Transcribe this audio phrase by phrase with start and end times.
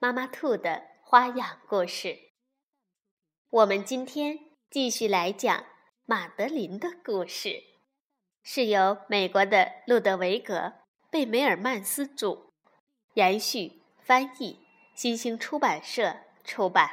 [0.00, 2.30] 妈妈兔的花样故事。
[3.50, 4.38] 我们今天
[4.70, 5.64] 继续来讲
[6.04, 7.64] 马德琳的故事，
[8.44, 10.54] 是由美国的路德维格·
[11.10, 12.52] 贝梅尔曼斯著，
[13.14, 14.60] 延续翻译，
[14.94, 16.88] 新兴出版社出版。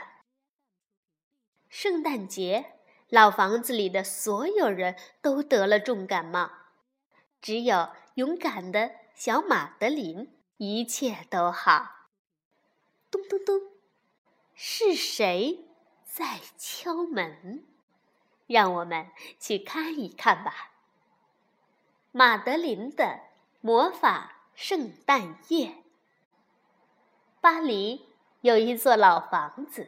[1.69, 2.73] 圣诞节，
[3.09, 6.49] 老房子里的所有人都得了重感冒，
[7.39, 12.04] 只有勇敢的小马德琳一切都好。
[13.15, 13.61] 咚咚咚，
[14.53, 15.63] 是谁
[16.03, 17.63] 在敲门？
[18.45, 20.71] 让我们去看一看吧。
[22.11, 23.21] 马德琳的
[23.61, 25.77] 魔法圣诞夜。
[27.39, 28.05] 巴黎
[28.41, 29.87] 有一座老房子，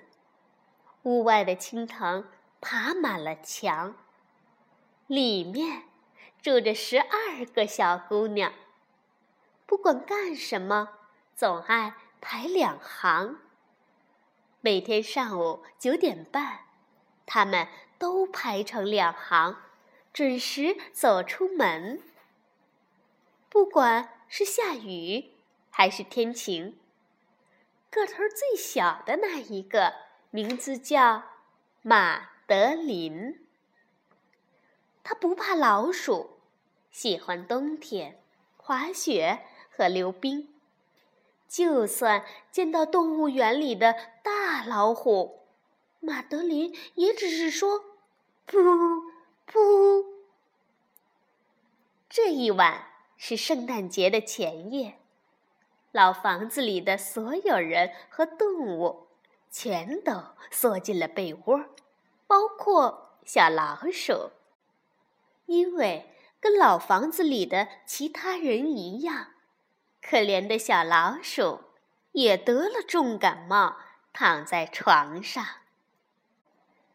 [1.04, 2.30] 屋外的青藤
[2.62, 3.94] 爬满了墙，
[5.08, 5.84] 里面
[6.42, 8.54] 住着十二个小姑娘，
[9.66, 10.94] 不管干什么，
[11.36, 11.94] 总爱。
[12.22, 13.40] 排两行。
[14.62, 16.66] 每天上午九点半，
[17.26, 19.56] 他们都排成两行，
[20.12, 22.02] 准时走出门。
[23.50, 25.32] 不管是下雨
[25.70, 26.78] 还是天晴，
[27.90, 29.94] 个头最小的那一个
[30.32, 31.24] 名字叫
[31.82, 33.48] 马德琳。
[35.04, 36.40] 他不怕老鼠，
[36.92, 38.22] 喜欢冬天，
[38.58, 40.57] 滑雪和溜冰。
[41.48, 45.44] 就算见到动物园里的大老虎，
[46.00, 47.80] 马德琳也只是说
[48.46, 48.60] “噗
[49.50, 50.06] 噗”。
[52.10, 55.00] 这一晚是圣诞节的前夜，
[55.92, 59.08] 老房子里的所有人和动物
[59.50, 60.14] 全都
[60.52, 61.66] 缩进了被窝，
[62.28, 64.32] 包括小老鼠，
[65.46, 69.34] 因为跟老房子里的其他人一样。
[70.10, 71.60] 可怜的小老鼠
[72.14, 73.76] 也得了重感冒，
[74.14, 75.46] 躺在床上。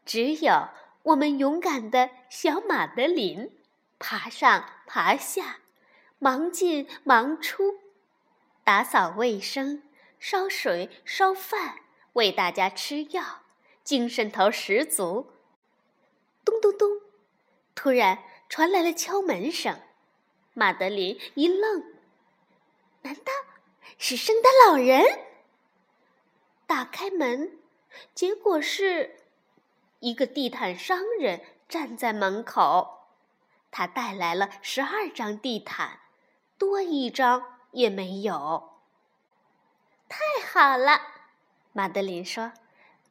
[0.07, 0.71] 只有
[1.03, 3.53] 我们勇敢的小马德琳，
[3.99, 5.59] 爬上爬下，
[6.19, 7.81] 忙进忙出，
[8.65, 9.83] 打扫卫生、
[10.19, 11.81] 烧水烧饭、
[12.15, 13.43] 喂大家吃药，
[13.85, 15.35] 精神头十足。
[16.47, 16.89] 咚咚咚！
[17.75, 19.79] 突然传来了敲门声，
[20.55, 21.93] 马德琳一愣。
[23.03, 23.33] 难道
[23.99, 25.05] 是圣诞老人？
[26.67, 27.59] 打开门，
[28.15, 29.17] 结果是
[29.99, 33.01] 一个地毯商人站在门口。
[33.71, 36.01] 他带来了十二张地毯，
[36.59, 38.79] 多一张也没有。
[40.09, 41.01] 太好了，
[41.73, 42.53] 马德琳说：“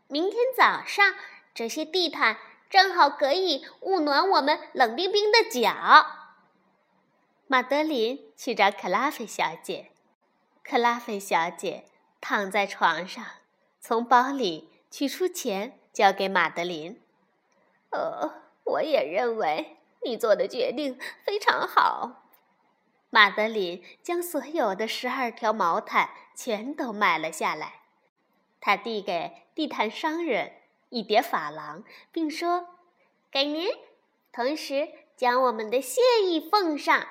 [0.08, 1.16] 明天早上
[1.54, 2.38] 这些地毯
[2.70, 6.20] 正好可以捂暖我们冷冰冰的脚。”
[7.52, 9.92] 马德琳去找克拉菲小姐。
[10.64, 11.84] 克拉菲小姐
[12.22, 13.26] 躺在床上，
[13.82, 17.02] 从包里取出钱交给马德琳。
[17.90, 22.24] 呃，我也认为你做的决定非常好。
[23.10, 27.82] 马德琳将所有的十二条毛毯全都买了下来。
[28.62, 30.54] 他递给地毯商人
[30.88, 31.84] 一叠珐琅，
[32.14, 32.78] 并说
[33.30, 33.68] ：“给您，
[34.32, 34.88] 同时
[35.18, 37.06] 将我们的谢意奉上。”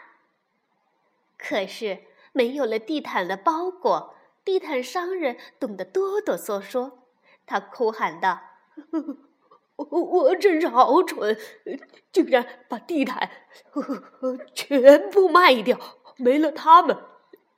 [1.40, 2.10] 可是。
[2.32, 4.14] 没有了地毯的包裹，
[4.44, 6.92] 地毯商人冻得哆哆嗦嗦。
[7.44, 8.40] 他哭喊道
[9.74, 11.36] ：“我我真是好蠢，
[12.12, 13.28] 竟然把地毯
[14.54, 15.76] 全部卖掉！
[16.18, 16.96] 没了他们，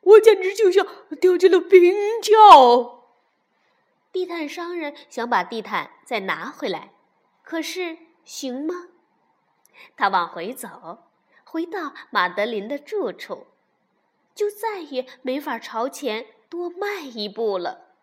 [0.00, 0.87] 我简直就像
[1.20, 1.93] 掉进了冰
[2.23, 3.11] 窖。”
[4.11, 6.94] 地毯商人想把地毯再拿回来，
[7.43, 8.88] 可是行吗？
[9.99, 11.11] 他往回走，
[11.44, 13.49] 回到马德琳的住处。
[14.34, 17.94] 就再也没法朝前多迈一步了，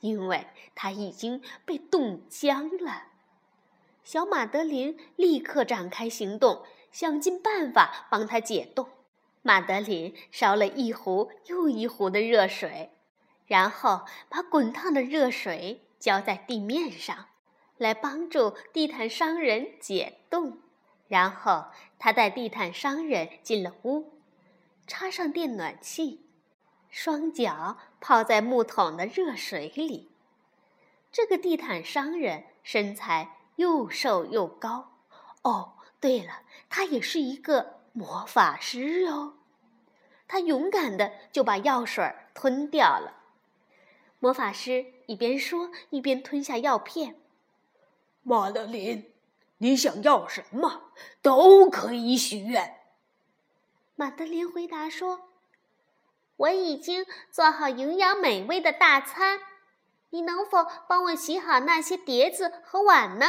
[0.00, 3.04] 因为他已经被冻僵了。
[4.04, 8.88] 小马德琳立刻展开行动，想尽办法帮他解冻。
[9.42, 12.90] 马德琳烧了一壶又一壶的热水，
[13.46, 17.26] 然后把滚烫的热水浇在地面上，
[17.76, 20.58] 来帮助地毯商人解冻。
[21.06, 21.66] 然后
[21.98, 24.17] 他带地毯商人进了屋。
[24.88, 26.24] 插上电暖气，
[26.88, 30.10] 双脚泡在木桶的热水里。
[31.12, 34.96] 这个地毯商人身材又瘦又高。
[35.42, 39.34] 哦，对了，他也是一个魔法师哦。
[40.26, 43.14] 他勇敢的就把药水吞掉了。
[44.18, 47.16] 魔法师一边说，一边吞下药片。
[48.22, 49.12] 玛德琳，
[49.58, 50.90] 你想要什么
[51.22, 52.77] 都可以许愿。
[53.98, 55.28] 玛德琳回答说
[56.38, 59.40] ：“我已经做好营养美味的大餐，
[60.10, 63.26] 你能否帮我洗好那些碟子和碗呢？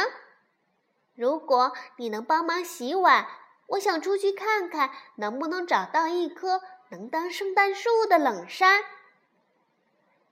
[1.16, 3.26] 如果你能帮忙洗碗，
[3.66, 8.84] 我想出去看看能不能找到一棵能当圣诞树的冷杉。”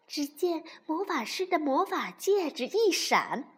[0.06, 3.52] 只见魔法师的魔法戒指一闪，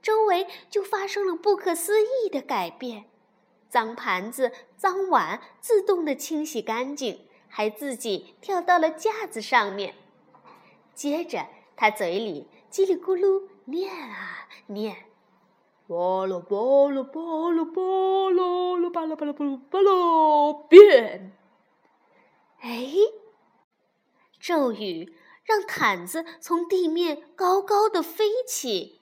[0.00, 3.10] 周围就发生了不可思议的改变。
[3.74, 9.96] 脏盘子、脏碗自动的清洗干净，还自己跳到了架子上面。
[10.94, 15.06] 接着，他嘴里叽里咕噜念啊念
[15.88, 16.56] ：“巴拉巴
[16.88, 21.36] 拉巴拉巴拉巴拉巴拉巴拉巴拉变。”
[22.62, 22.94] 哎。
[24.38, 29.00] 咒语让毯子从地面高高的飞起，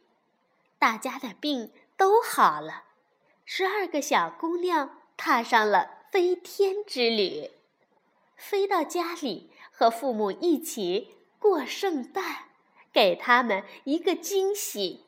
[0.78, 2.84] 大家的病都好了。
[3.54, 7.50] 十二个小姑娘踏上了飞天之旅，
[8.34, 12.49] 飞到家里和父母一起过圣诞，
[12.94, 15.04] 给他们一个惊喜。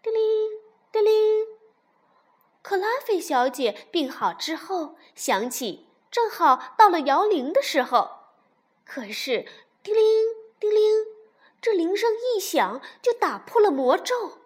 [0.00, 0.20] 叮铃
[0.92, 1.12] 叮铃，
[2.62, 8.10] 克拉菲小姐病好之后，想起正好到了摇铃的时候。
[8.84, 9.44] 可是，
[9.82, 10.02] 叮铃
[10.60, 10.80] 叮铃，
[11.60, 14.38] 这铃声一响就打破了魔咒。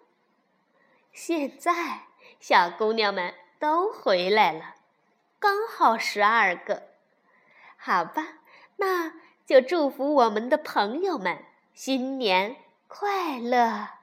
[1.13, 2.07] 现在，
[2.47, 4.75] 小姑娘们都回来了，
[5.39, 6.83] 刚好十二个。
[7.75, 8.23] 好吧，
[8.75, 9.13] 那
[9.47, 11.43] 就祝福我们的朋友们
[11.73, 12.57] 新年
[12.87, 13.94] 快乐。